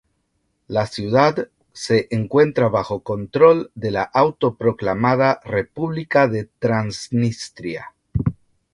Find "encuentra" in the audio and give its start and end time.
2.09-2.69